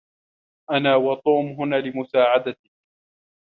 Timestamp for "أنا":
0.71-0.95